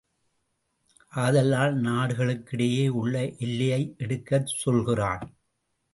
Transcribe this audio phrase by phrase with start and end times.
[1.13, 3.29] ஆதலால் நாடுகளுக்கிடையே உள்ள
[3.39, 5.25] எல்லையை எடுக்கச் சொல்கிறான்.